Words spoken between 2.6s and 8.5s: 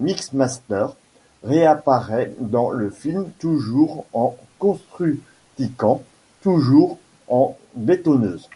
le film toujours en Constructican, toujours en bétonneuse.